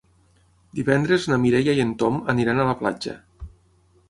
Divendres 0.79 1.27
na 1.33 1.39
Mireia 1.43 1.75
i 1.81 1.83
en 1.87 1.93
Tom 2.05 2.19
aniran 2.37 2.63
a 2.65 2.67
la 2.71 2.75
platja. 2.81 3.15